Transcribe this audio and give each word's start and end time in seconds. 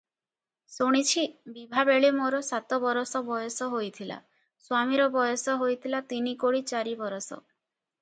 ଶୁଣିଛି, 0.77 1.25
ବିଭାବେଳେ 1.57 2.09
ମୋର 2.21 2.41
ସାତବରଷ 2.49 3.23
ବୟସ 3.29 3.69
ହୋଇଥିଲା, 3.77 4.19
ସ୍ୱାମୀର 4.67 5.11
ବୟସ 5.21 5.59
ହୋଇଥିଲା 5.63 6.05
ତିନିକୋଡ଼ି 6.13 6.67
ଚାରି 6.75 7.01
ବରଷ। 7.07 7.43